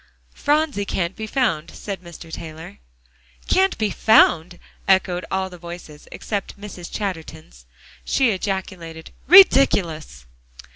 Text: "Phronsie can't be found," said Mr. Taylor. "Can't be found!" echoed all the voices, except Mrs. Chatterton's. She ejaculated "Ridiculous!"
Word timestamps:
"Phronsie 0.33 0.83
can't 0.83 1.15
be 1.15 1.27
found," 1.27 1.69
said 1.69 2.01
Mr. 2.01 2.33
Taylor. 2.33 2.79
"Can't 3.47 3.77
be 3.77 3.91
found!" 3.91 4.57
echoed 4.87 5.25
all 5.29 5.47
the 5.47 5.59
voices, 5.59 6.07
except 6.11 6.59
Mrs. 6.59 6.91
Chatterton's. 6.91 7.67
She 8.03 8.31
ejaculated 8.31 9.11
"Ridiculous!" 9.27 10.25